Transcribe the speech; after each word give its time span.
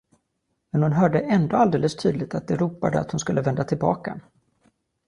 Men 0.71 0.83
hon 0.83 0.91
hörde 0.91 1.19
ändå 1.19 1.57
alldeles 1.57 1.95
tydligt 1.95 2.35
att 2.35 2.47
det 2.47 2.55
ropade 2.55 2.99
att 2.99 3.11
hon 3.11 3.19
skulle 3.19 3.41
vända 3.41 3.63
tillbaka. 3.63 4.19